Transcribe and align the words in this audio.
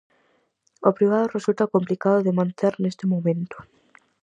O 0.89 0.91
privado 0.97 1.33
resulta 1.35 1.71
complicado 1.75 2.17
de 2.25 2.37
manter 2.39 2.73
neste 2.79 3.05
momento. 3.13 3.57